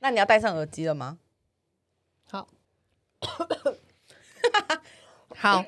[0.00, 1.18] 那你要戴上耳机了吗？
[2.30, 2.48] 好，
[5.36, 5.64] 好，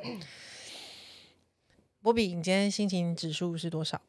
[2.02, 4.00] 波比，你今天心情指数是多少？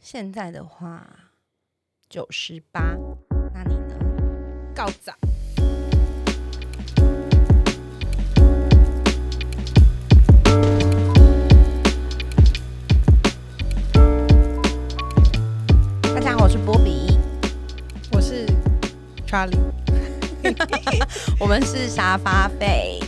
[0.00, 1.32] 现在的话
[2.08, 2.94] 九十八，
[3.52, 4.72] 那你呢？
[4.74, 5.12] 告早。
[19.34, 19.58] 莎莉。
[21.40, 23.00] 我们是沙发费。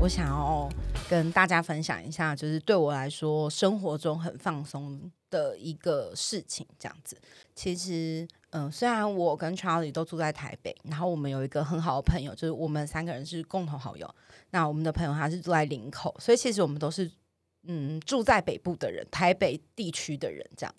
[0.00, 0.68] 我想要
[1.08, 6.66] 跟大家分享一下，就是对我来说生活中很放松的一个事情。
[6.76, 7.16] 这样子，
[7.54, 14.12] 其实，嗯、虽然我跟 Charlie 都住在台北，然后我们有一个很好的朋友，就是我们三个人是共同好友。
[14.50, 17.08] 那我们的朋友他是住在林口，所以其实我们都是
[17.68, 20.74] 嗯住在北部的人，台北地区的人这样。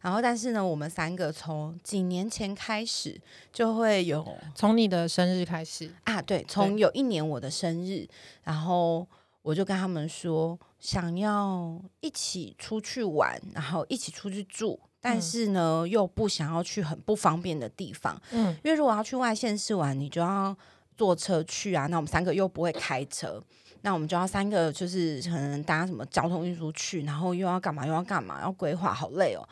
[0.00, 3.20] 然后，但是呢，我们三个从几年前开始
[3.52, 8.08] 就会有从你的生日开始，啊，对，从有一年我的生日，
[8.42, 9.06] 然后
[9.42, 20.56] 我就跟他们说，想要一起出去玩，然后一起出去住，但嗯是呢，又不想要去很不方便的地方，嗯，因为如果要去外县市玩，你就要
[20.96, 23.42] 坐车去啊，那我们三个又不会开车。
[23.82, 29.46] 那我们就要三个，就是可能搭什么交通运输去，然后又要干嘛又要干嘛，要规划，好累哦。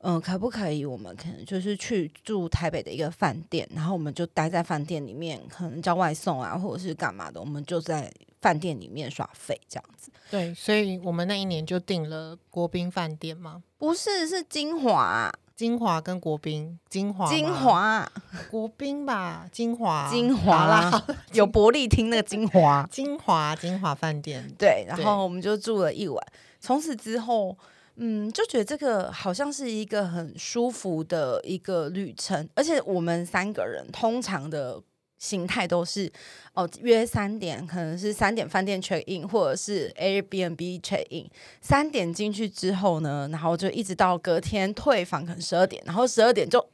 [0.00, 0.84] 嗯，可不可以？
[0.84, 8.08] 我们可能就是去住台北的一个饭店，然后我们就待在饭店里面，可能叫外送啊，或者是干嘛的，我们就在
[8.40, 10.12] 饭店里面耍废这样子。
[10.30, 18.12] 对，所以我们那一年就订了国宾饭店吗，不是，是金华，金华跟国宾，金华吗金华，
[18.48, 22.86] 国宾吧，金华金华啦， 有伯利厅那个金华。
[22.92, 26.24] 金华金华饭店，对，然后我们就住了一晚。
[26.60, 27.58] 从此之后，
[27.96, 34.80] 嗯，就觉得这个好像是一个很舒服的一个旅程，而且我们三个人通常的。
[35.18, 36.10] 形态都是
[36.54, 41.28] 哦，约三点，可能是三点饭店 check in，或者是 Airbnb check in。
[41.60, 46.64] 三点进去之后呢，然后就一直到隔天退房，可能十二点，然后十二点就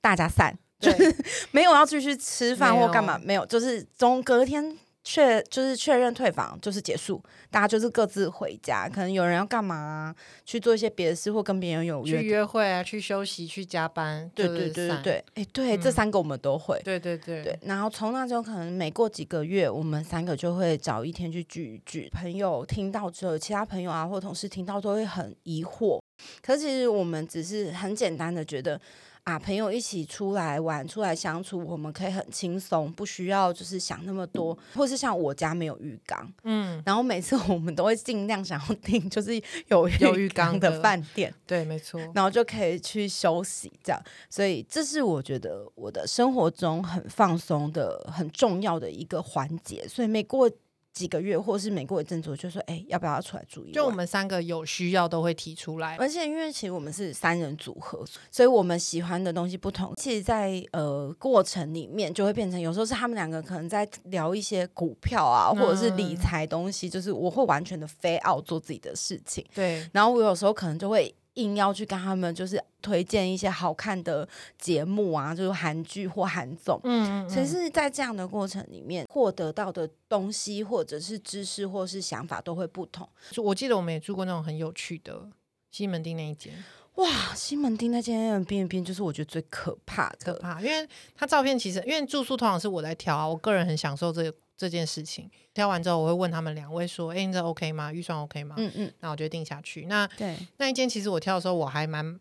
[0.00, 1.16] 大家散，就是，
[1.52, 4.76] 没有要继续吃饭或干嘛，没有，就是从隔天
[5.08, 12.44] 确就是确认退房就是结束，大家就是各自回家，可能有人要干嘛、啊，去做一些别的事或跟别人有约去约。
[12.44, 16.80] 会啊，去休息，去加班，对对对对对，哎、对，这嗯三个我们都会。
[16.82, 22.10] 对对对对，然后从那之后，可能每过几个月，我们三个就会找一天去聚一聚。
[22.12, 26.00] 朋友听到之后，其他朋友啊或同事听到都会很疑惑。
[26.42, 28.80] 可是其实我们只是很简单的觉得
[29.26, 39.34] 啊，朋友一起出来玩、出来相处，我们可以很轻松，不需要就是想那么多，或是像我家没有浴缸，嗯，然后每次我们都会尽量想要订就是
[39.66, 41.34] 有有浴缸的饭店。
[41.44, 44.00] 对，没错，然后就可以去休息，这样，
[44.30, 49.88] 所以这是我觉得我的生活中很放松的、很重要的一个环节。
[49.88, 50.48] 所以每过
[50.96, 53.72] 几个月，或是每过一阵子，我就说，哎、要不要出来住一晚？
[53.74, 59.92] 就我们三个有需要都会提出来，而且因为其实我们是三人组合，所以我们喜欢的东西不同。
[59.96, 69.44] 其实在，呃过程里面就会变成，有时候是他们两个可能在聊一些股票啊，或者是理嗯财东西，就是我会完全的非 out 做自己的事情。
[69.54, 76.78] 对，然后我有时候可能就会硬要去跟他们就是推荐一些好看的节目啊，就是韩剧或韩综。
[76.84, 83.08] 嗯嗯，其实，在这样的过程里面，获得到的东西，或者是知识，或是想法，都会不同。
[83.30, 85.26] 就我记得我们也住过那种很有趣的
[85.70, 86.52] 西门町那一间，
[86.94, 90.32] 哇，西门町那间 B N B 就是我觉得最可怕的。
[90.32, 94.22] 可怕，因为他照片其实因为住宿通常是我在挑啊，我个人很享受这
[94.56, 95.30] 这件事情。
[95.52, 97.92] 挑完之后，我会问他们两位说：“哎、你这 OK 吗？
[97.92, 99.86] 预算 OK 吗？”嗯嗯，那我就定下去。
[99.86, 102.18] 那对，那一间其实我挑的时候我还蛮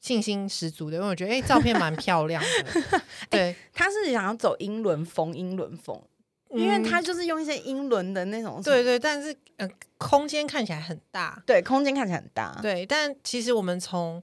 [0.00, 3.02] 信心十足的，因为我觉得哎、照片蛮漂亮的。
[3.28, 6.00] 对，他是想要走英伦风，英伦风，
[6.50, 9.68] 因为嗯他就是用一些英伦的那种，对对，但是呃，
[9.98, 11.42] 空间看起来很大。
[11.44, 12.58] 对，空间看起来很大。
[12.62, 14.22] 对，但其实我们从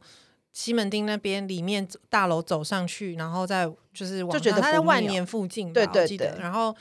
[0.54, 6.74] 西门町那边里面走大楼走上去，然后再就是往就觉得它在万年附近吧，对对对然后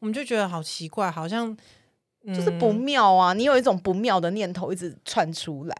[0.00, 1.56] 我们就觉得好奇怪，好像
[2.26, 3.32] 就是不嗯妙啊！
[3.32, 5.76] 你有一种不妙的念头一直窜出来。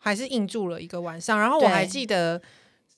[0.00, 1.38] 还是硬住了一个晚上。
[1.38, 2.44] 然后我还记得洗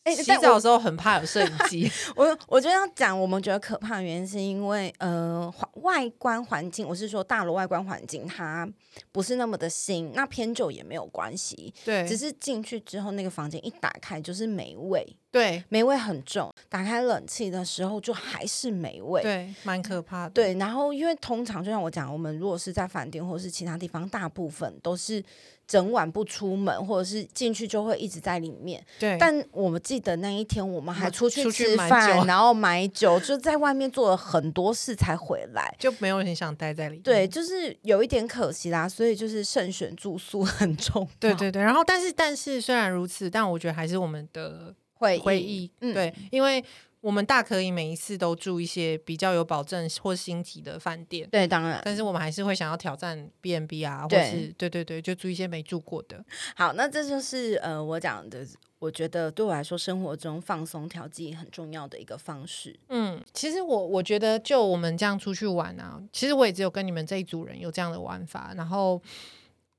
[0.05, 8.67] 哎但我澡的时候很怕有摄影机， 我我觉得要讲，我们觉得可怕的原因是因为，呃，环外观环境，我是说大楼外观环境，它
[9.12, 19.20] 不是那么的新，那偏旧也没有关系，对，只是进去之后，那个房间一打开就是霉味，对霉味很重，打开冷气的时候就还是霉味。
[19.23, 20.31] 对，蛮可怕的。
[20.31, 25.23] 对，然后因为通常就像我讲，我们如果是在饭店或是其他地方，大部分都是
[25.70, 28.84] 整晚不出门，或者是进去就会一直在里面。
[28.99, 35.72] 对，但我们记得那一天，我们还出去买吃饭，酒然后买酒，就在外面做了很多事才回来。
[35.78, 37.02] 就没有很想待在里面。
[37.02, 41.08] 对，就是有一点可惜啦，所以就是慎选住宿很重要。
[41.20, 46.64] 对对对，然后但是但是虽然如此，但我觉得还是我们的会回忆，嗯对，因为
[47.00, 56.25] 我们大可以每一次都住一些比较有保证或星级的饭店，对，当然但是我们还是会想要挑战 B N B 啊，或对是对对对，就住一些没住过的。
[56.56, 56.75] 好。
[56.75, 58.47] 那这就是呃，我讲的，
[58.79, 62.79] 我觉得对我来说，生活中放松调剂很重要的一个方式。
[62.88, 69.02] 嗯，其实我我觉得，就我们这样出去玩啊，其实我也只有跟你们这一组人有这样的玩法，然后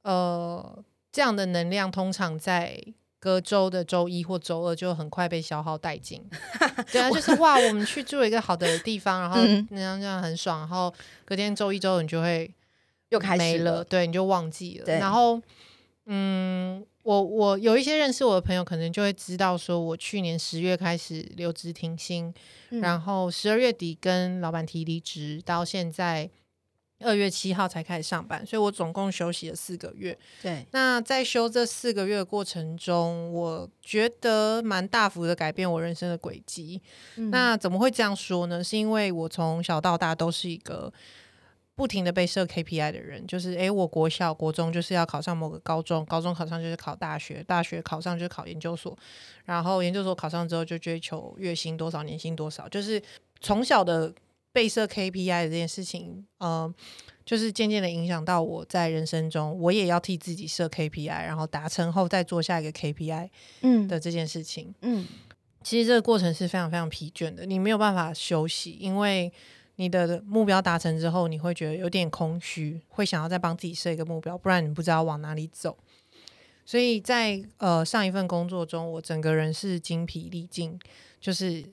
[0.01, 2.79] 呃，这样的能量通常在
[3.21, 6.19] 隔周的周一或周二就很快被消耗殆尽。
[6.91, 10.91] 对啊，就是哇，我们去住一个好的地方，然后嗯那样这样很爽，然后
[11.23, 12.51] 隔天周一周二你就会
[13.09, 14.85] 又开始了，了对，你就忘记了。
[14.85, 15.39] 对然后，
[16.07, 22.33] 嗯，我我有一些认识我的朋友，可能就会知道，说我去年十月开始留职停薪，
[22.71, 26.27] 嗯然后十二月底跟老板提离职，到现在
[27.03, 30.17] 二月七号才开始上班，所以我总共休息了四个月。
[30.41, 36.81] 对，那在休这四个月的过程中，我觉得蛮大幅的改变我人生的轨迹。
[37.15, 38.63] 嗯那怎么会这样说呢？
[38.63, 40.91] 是因为我从小到大都是一个
[41.75, 48.95] 不停的被设 KPI 的人，就是诶，我国小、国中就是要考上某个高中，高中考上就是考大学，大学考上就是考研究所，
[49.45, 53.01] 然后研究所考上之后就追求月薪多少、年薪多少，就是
[53.39, 54.13] 从小的
[54.51, 56.73] 被设 KPI 的这件事情，呃，
[57.25, 63.29] 就是渐渐的影响到我在人生中，我也要替自己设 KPI，然后达成后再做下一个 KPI
[63.61, 64.73] 嗯的这件事情。
[64.81, 65.07] 嗯
[65.63, 69.31] 其实这个过程是非常非常疲倦的，你没有办法休息，因为
[69.75, 75.77] 你的目标达成之后，你会觉得有点空虚，会想要再帮自己设一个目标，不然你不知道往哪里走。
[76.65, 80.79] 所以在呃上一份工作中，我整个人是精疲力尽，
[81.19, 81.63] 就是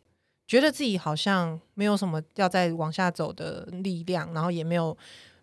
[0.48, 4.96] 觉得自己好像没有什么要再往下走的力量，然后也没有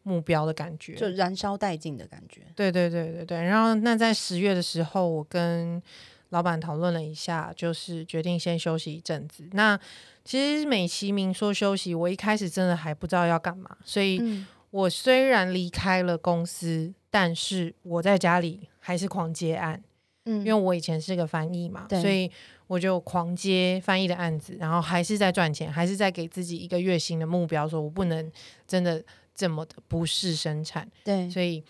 [0.03, 2.41] 目标的感觉，就燃烧殆尽的感觉。
[2.55, 3.43] 对对对对对。
[3.43, 5.81] 然后那在十月的时候，我跟
[6.29, 9.47] 老板讨论了一下，就是决定先休息一阵子。
[9.51, 9.79] 那
[10.23, 19.81] 其实美其名说休息，我一开始真的还不知道要干嘛，所以嗯我虽然离开了公司，但是我在家里还是狂接案，
[20.25, 22.29] 嗯因为我以前是个翻译嘛，所以
[22.67, 28.31] 我就狂接翻译的案子，然后还是在赚钱，还是在给自己一个月薪的目标，说我不能
[28.67, 29.03] 真的
[29.35, 30.89] 这么的不是生产。
[31.03, 31.63] 对所以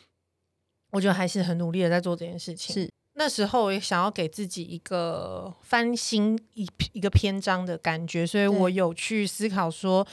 [0.91, 2.73] 我觉得还是很努力的在做这件事情。
[2.73, 10.05] 是那时候也想要给自己一个翻新一一个篇章的感觉，所以我有去思考说，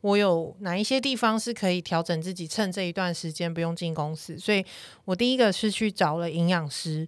[0.00, 4.38] 我有哪一些地方是可以调整自己，趁这一段时间不用进公司。
[4.38, 4.64] 所以
[5.04, 7.06] 我第一个是去找了营养师。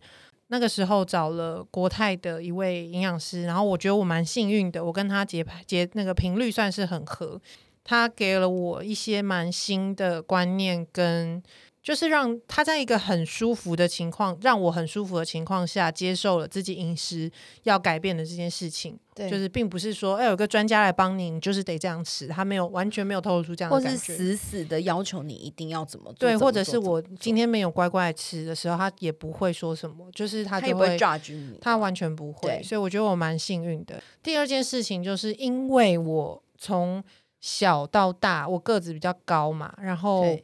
[0.53, 7.41] 那个时候找了国泰的一位营养师，然后我觉得我蛮幸运的，我跟他节拍节那个频率算是很合，
[7.83, 11.43] 他给了我一些蛮新的观念跟
[11.83, 17.31] 就是让他在一个很舒服的情况，让我很舒服的情况下，接受了自己饮食
[17.65, 18.99] 要改变的这件事情。
[19.15, 24.17] 对就是并不是说，哎、有个专家来帮你，你就是得这样吃，他没有完全没有透露出这样或是的感觉。
[24.17, 34.03] 死死的要求你一定要怎么做，对，或者是我今天没有乖乖吃的时候，他也不会说什么，就是他就会 judge 你，他完全不会，所以我觉得我蛮幸运的。
[34.23, 37.05] 第二件事情就是因为我从
[37.41, 40.43] 小到大，我个子比较高嘛，然后对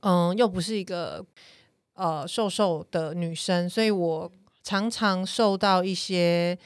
[0.00, 1.24] 嗯，又不是一个
[1.94, 4.30] 呃瘦瘦的女生，所以我
[4.62, 6.58] 常常受到一些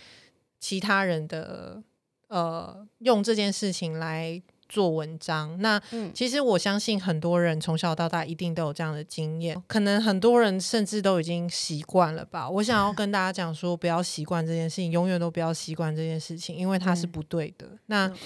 [0.59, 1.83] 其他人的
[2.29, 5.57] 呃用这件事情来做文章。
[5.61, 12.49] 那嗯其实我相信很多人从小到大一定都有这样的经验，可能很多人甚至都已经习惯了吧。
[12.49, 17.69] 我想要跟大家讲说，不要习惯这件事情，永远都不要习惯这件事情，因为它是嗯不对的。
[17.87, 18.17] 那嗯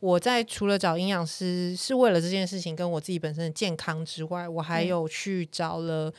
[0.00, 6.12] 我在除了找营养师是为了这件事情跟我自己本身的健康之外，我还嗯有去找了。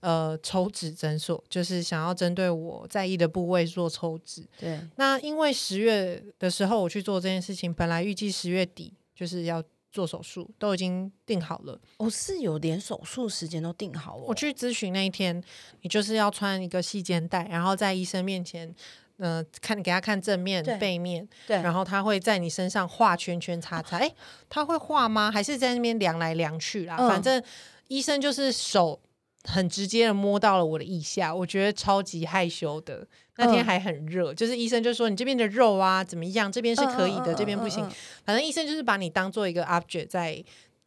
[0.00, 4.46] 呃，抽脂诊所就是想要针对我在意的部位做抽脂。
[4.60, 11.80] 对那因为十月的时候我去做这件事情，本来预计十月底就是要做手术，都已经定好了。
[11.96, 15.42] 我是有连手术时间都定好哦，我去咨询那一天，
[15.80, 18.72] 你就是要穿一个细肩带，然后在医生面前，
[19.18, 23.96] 呃，看给他看正面、背面，对，然后他会在你身上画圈圈叉叉。
[23.96, 24.12] 哎，
[24.48, 25.30] 他会画吗？
[25.30, 26.96] 还是在那边量来量去啦？
[26.98, 27.42] 嗯反正
[27.88, 29.00] 医生就是手
[29.44, 33.06] 很直接的摸到了我的腋下，我觉得超级害羞的。
[33.38, 36.50] 那天嗯还很热，就是医生就说你这边的肉啊怎么样？
[36.50, 37.84] 这边是可以的，这边不行。
[37.84, 40.42] 嗯嗯嗯嗯反正医生就是把你当做一个 object 在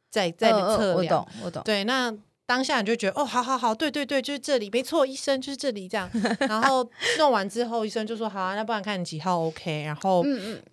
[0.10, 1.20] 在在嗯嗯测量。
[1.20, 2.12] 我懂，我懂，对，那
[2.50, 6.10] 当下你就觉得哦，好好好，对对对，就是这里，没错，医生就是这里这样。
[6.40, 6.84] 然后
[7.20, 9.84] 弄完之后，医生就说好啊，那不然看你几号 OK。
[9.84, 10.64] 然后嗯嗯，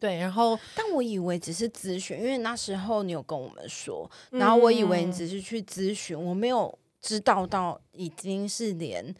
[0.00, 9.14] 对，然后但我以为只是咨询，因为那时候你有跟我们说，然后我以为你嗯只是去咨询，我没有知道到已经是连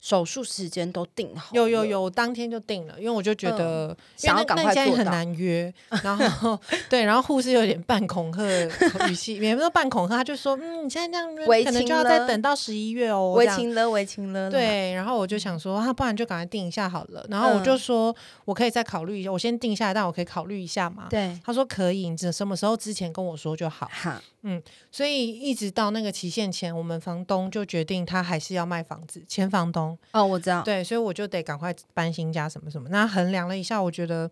[0.00, 5.04] 手术时间都定好，有有，有，我当天就定了，因为我就觉得、想要赶快做到。
[5.04, 17.26] 难约，然后 对，然后护士有点半恐吓语气，也没有半恐吓，他就说嗯，你现在这样约可能就要再等到十一月哦，围情了，围情了，，对，然后我就想说，啊，不然就赶快定一下好了。
[17.28, 17.78] 然后我就嗯。
[17.78, 18.14] 说，
[18.44, 21.06] 我可以再考虑一下，我先定下来，但我可以考虑一下嘛。
[21.10, 23.90] 对，他说可以，你只什么时候之前跟我说就好。
[24.42, 29.98] 哈，所以一直到那个期限前，我们房东就决定他还是要卖房子，前房东。
[30.12, 32.88] 哦，我知道，对，所以我就得赶快搬新家什么什么。
[32.88, 34.30] 那衡量了一下，我觉得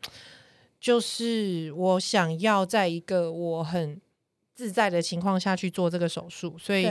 [0.81, 4.01] 就是我想要在一个我很
[4.55, 6.91] 自在的情况下去做这个手术，所以，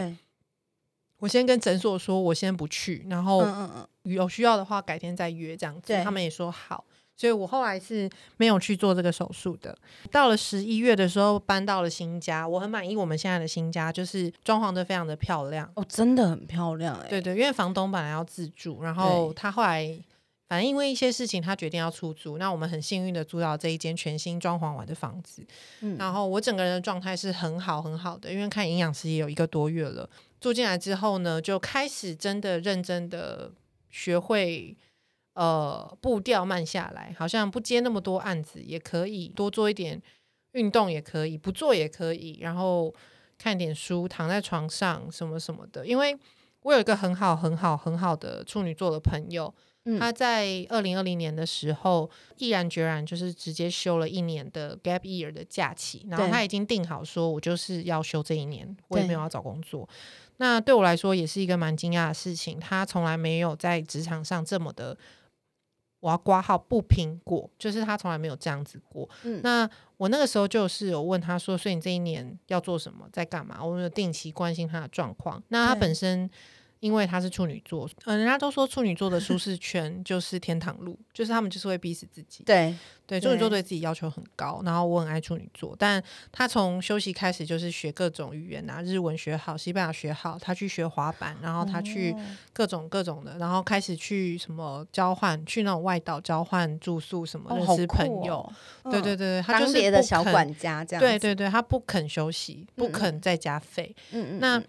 [1.20, 3.72] 我先跟诊所说，我先不去，然后嗯嗯
[4.04, 5.94] 嗯，有需要的话改天再约这样子。
[6.04, 6.86] 他们也说好，
[7.18, 8.08] 所以我后来是
[8.38, 9.76] 没有去做这个手术的。
[10.12, 15.68] 到了十一月的时候，搬到了新家，我很满意我们现在的新家，就是装潢的非常的漂亮。
[15.76, 19.98] 哦，真的很漂亮哎，对对，因为房东本来要自住，然后他后来
[20.48, 22.38] 反正因为一些事情，他决定要出租。
[22.38, 25.44] 那我们很幸运的租到这一间全新装潢完的房子，
[25.82, 30.08] 嗯然后我整个人的状态是很好很好的，因为看营养师也有一个多月了。
[30.40, 33.52] 住进来之后呢，就开始真的认真的
[33.90, 34.78] 学会。
[35.38, 40.02] 呃，步调慢下来，好像不接那么多案子也可以，多做一点
[40.54, 42.92] 运动也可以，不做也可以，然后
[43.38, 45.86] 看点书，躺在床上什么什么的。
[45.86, 46.18] 因为
[46.64, 49.54] 我有一个很好、很好、很好的处女座的朋友，
[49.86, 59.88] 嗯他在二零二零年的时候毅然决然就是直接休了一年的 gap year 的假期，然后他已经定好说，我就是要休这一年，我也没有要找工作。
[60.38, 64.98] 那对我来说也是一个蛮惊讶的事情，他从来没有在职场上这么的。
[66.00, 69.10] 我要挂号不拼过，就是他从来没有这样子过。
[69.24, 73.64] 嗯那我那个时候就是有问他说，所以你这一年要做什么，在干嘛？
[73.64, 75.42] 我有定期关心他的状况。
[75.48, 76.30] 那他本身
[76.80, 82.44] 因为他是处女座，嗯、人家都说处女座的舒适圈就是天堂路，就是他们就是会逼死自己。
[82.44, 92.22] 对，对，处女座对对自己要求很高，然后我很爱处女座，但他从休息开始就是学各种语言啊，日文学好，西班牙学好，他去学滑板，然后他去哦
[92.54, 98.48] 各种各种的，然后开始去什么交换，去那种外岛交换住宿什么，认识朋友。
[98.90, 103.94] 对对对，他就是别的小管家这样，对，对对，他不肯休息，不肯再加费。
[104.12, 104.66] 嗯嗯，那嗯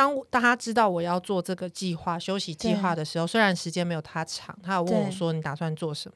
[0.00, 6.14] 当我当他知道我要做这个计划、休息计划的时候，虽然时间没有他长，他有问我说：“你打算做什么？”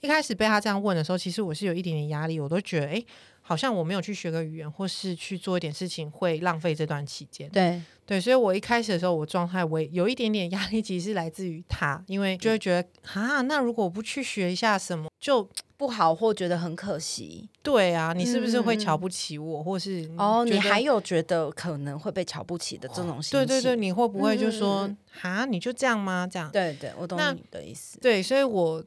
[0.00, 3.04] 一开始被他这样问的时候，其实我是有一点点压力，我都觉得，哎，
[3.40, 7.48] 好像我没有去学个语言，或是去做一点事情，会浪费这段期间。
[7.50, 23.40] 对，对，所以我一开始的时候，我状态我也有一点点 压力，其实是来自于他，因为就会觉得啊，那如果我不去学一下什么，就 不好或觉得很可惜对啊，你是不是会瞧不起我，或是哦，你还有觉得可能会被瞧不起的这种心情？
[23.40, 26.26] 对对对，你会不会就说嗯哈、你就这样吗？
[26.30, 27.98] 这样对对，我懂你的意思。
[28.00, 28.82] 对，所以我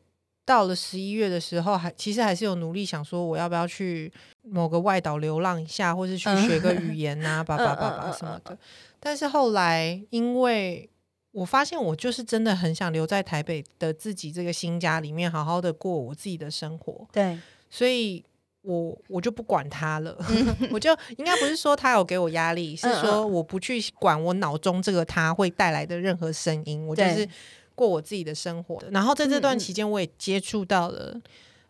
[0.48, 4.10] 到了十一月的时候，还其实还是有努力想说，我要不要去
[4.44, 8.58] 某个外岛流浪一下，或是去学个 语言呐、叭叭叭叭什么的。
[8.98, 10.90] 但是后来，因为
[11.34, 17.38] 我发现我就是真的很想留在台北的自己这个新家里面，好好的过我自己的生活，对，
[17.70, 18.24] 所以。
[18.64, 20.18] 我我就不管他了，
[20.74, 27.30] 我就应该不是说他有给我压力，是嗯说我不去管我脑中这个他会带来的任何声音，我就是对
[27.78, 28.82] 过我自己的生活。
[28.90, 31.16] 然后在这段期间，我也接触到了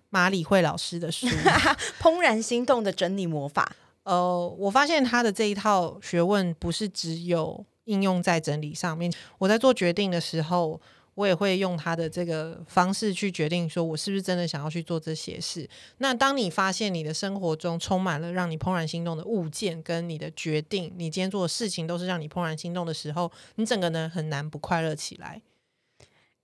[0.10, 1.28] 马里慧老师的书，
[2.02, 3.76] 怦然心动的整理魔法。
[4.04, 9.12] 呃，我发现他的这一套学问不是只有应用在整理上面。
[9.38, 10.80] 我在做决定的时候，
[11.14, 15.70] 我也会用他的这个方式去决定，说我是不是真的想要去做这些事。
[15.98, 25.42] 那当你发现你的生活中充满了让你怦然心动的物件，跟你的决定，你今天做的事情都是让你怦然心动的时候，你整个人很难不快乐起来。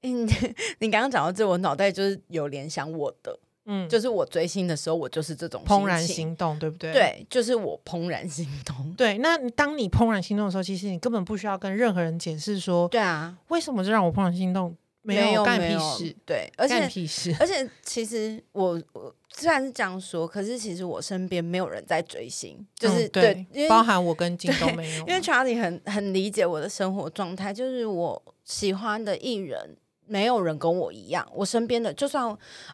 [0.03, 0.27] 嗯，
[0.79, 6.91] 你刚刚讲到这，我脑袋就是有联想我的，嗯，就是我追星的时候，我就是这种怦然心动，对不对？。
[6.91, 8.93] 对，就是我怦然心动。
[8.97, 17.35] 对，那当你怦然心动的时候，其实你根本不需要跟任何人解释说对啊，为什么这让我怦然心动，没有干屁事，对，而干且屁事。
[17.39, 29.77] 而且其实我我虽然是这样说，可是其实我身边没有人在追星，就是、嗯对，因为包含我跟 金都没有，因为 Charlie 很很理解我的生活状态，就是我喜欢的艺人。
[30.05, 32.25] 没有人跟我一样，我身边的就算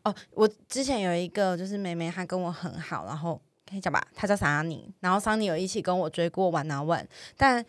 [0.03, 7.05] 哦，我之前有一个就是妹妹，她跟我很好，然后可以讲吧，她叫桑尼，然后桑尼有一起跟我追过 One on One，
[7.38, 7.65] 但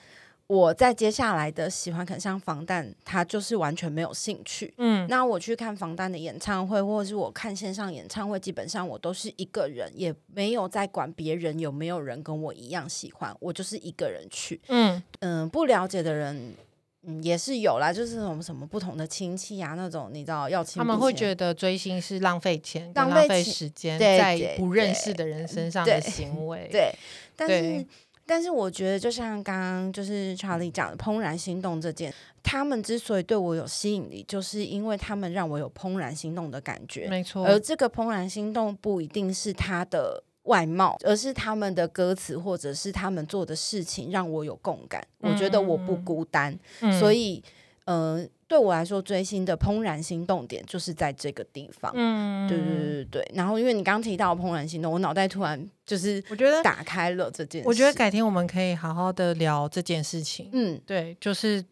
[0.47, 4.75] 我在接下来的喜欢，可能像防弹，她就是完全没有兴趣。
[4.79, 14.61] 嗯，那我去看防弹的演唱会，或者是我看线上演唱会，基本上我都是一个人，也没有在管别人有没有人跟我一样喜欢，我就是一个人去。
[14.67, 16.57] 嗯嗯，不了解的人，
[17.02, 26.69] 嗯，也是有啦，就是什么什么不同的亲戚啊，那种你知道要亲，他们会觉得追星是浪费钱、浪浪费时间对在不认识的人身上的行为。
[26.71, 26.92] 对，
[27.35, 27.87] 但是
[28.26, 37.09] 但是我觉得，就像刚刚就是 Charlie 讲的“怦然心动”这件，他们之所以对我有吸引力，就是因为他们让我有怦然心动的感觉。
[37.09, 37.45] 没错。
[37.47, 45.00] 而这个怦然心动不一定是他的外貌，而是他们的歌词或者是他们做的事情让我有共感。
[45.21, 47.42] 我觉得我不孤单，嗯所以
[47.87, 51.90] 呃，对我来说，追星的怦然心动点就是在这个地方。
[51.95, 53.33] 嗯，对对对对对。
[53.35, 57.69] 然后，因为你刚刚提到怦然心动，我脑袋突然就是我觉得，打开了这件事。
[57.69, 60.49] 我觉得改天我们可以好好的聊这件事情。
[60.52, 61.64] 嗯，对，就是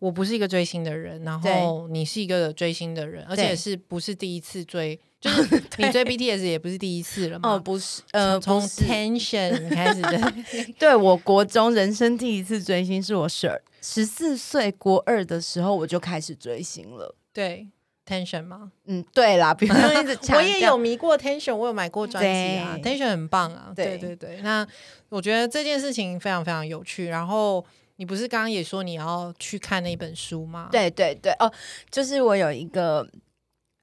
[0.00, 4.98] 我不是一个追星的人，然对后你是一个追星的人，而且是不是第一次追？
[5.20, 7.50] 就是 你追 BTS 也不是第一次了嘛？
[7.50, 10.34] 哦，不是，呃，从，Tension 开始的，
[10.78, 17.14] 对我国中人生第一次追星是我十二十四岁国二的时候我就开始追星了。
[17.34, 17.68] 对
[18.06, 18.72] Tension 吗？
[18.86, 24.40] 嗯，对啦，不用一直强 我也有迷过 Tension，我有买过专辑啊，Tension 很棒啊，对对对对。
[24.42, 24.66] 那
[25.10, 27.08] 我觉得这件事情非常非常有趣。
[27.08, 27.62] 然后
[28.00, 31.52] 你不是刚刚也说你要去看那本书吗？，对对对，哦，
[31.90, 33.06] 就是我有一个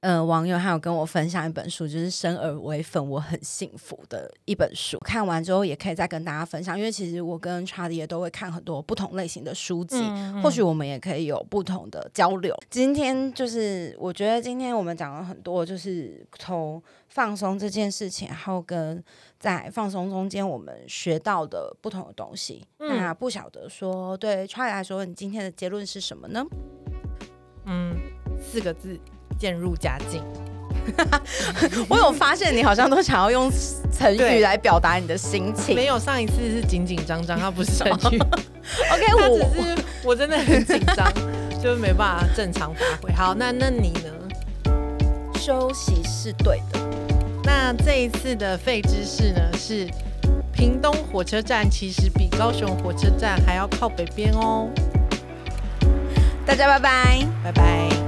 [0.00, 4.96] 呃网友，还有跟我分享一本书，就是《生而为粉，我很幸福》的一本书。
[5.00, 12.56] 看完之后也可以再跟大家分享，因为其实我跟 Charlie 也都会看很多不同类型的书籍，嗯或许我们也可以有不同的交流。
[12.70, 19.02] 今天就是我觉得今天我们讲了很多，就是从放松这件事情，然后跟
[19.40, 22.64] 在放松中间我们学到的不同的东西。
[22.78, 26.44] 嗯那不晓得说对 Charlie 来说，你今天的结论是什么呢？
[27.66, 27.96] 嗯，
[28.40, 28.98] 四个字：
[29.38, 30.22] 渐入佳境。
[31.88, 33.50] 我有发现你好像都想要用
[33.96, 35.74] 成语来表达你的心情。
[35.74, 41.12] 没有，上一次是紧紧张张，它不是成语，OK，我只是我真的很紧张，
[41.62, 43.12] 就没办法正常发挥。
[43.12, 44.72] 好，那那你呢？
[45.38, 46.80] 休息是对的。
[47.44, 49.88] 那这一次的废知识呢是。
[50.50, 54.68] 屏东火车站其实比高雄火车站还要靠北边哦，
[56.44, 57.24] 大家拜拜。
[57.44, 58.07] 拜拜。